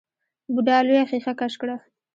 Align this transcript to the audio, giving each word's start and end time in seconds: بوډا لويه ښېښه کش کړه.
بوډا 0.53 0.77
لويه 0.85 1.03
ښېښه 1.09 1.33
کش 1.39 1.53
کړه. 1.61 1.75